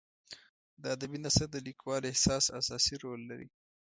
د 0.81 0.83
ادبي 0.95 1.17
نثر 1.25 1.47
د 1.51 1.57
لیکوال 1.67 2.01
احساس 2.05 2.45
اساسي 2.59 2.95
رول 3.03 3.21
لري. 3.29 3.47